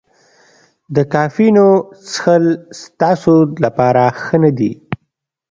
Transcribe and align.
د 0.95 0.97
کافینو 1.13 1.69
څښل 2.09 2.45
ستاسو 2.81 3.35
لپاره 3.63 4.03
ښه 4.21 4.37
نه 4.43 4.51
دي. 4.57 4.71